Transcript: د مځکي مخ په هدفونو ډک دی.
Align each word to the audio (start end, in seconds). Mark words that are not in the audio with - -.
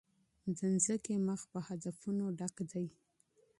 د 0.57 0.59
مځکي 0.73 1.15
مخ 1.27 1.41
په 1.51 1.59
هدفونو 1.67 2.25
ډک 2.39 2.55
دی. 2.71 2.87